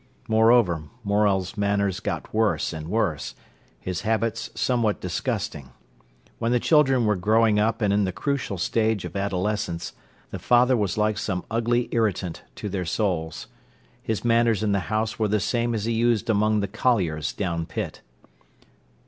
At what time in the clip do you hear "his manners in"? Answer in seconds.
14.01-14.71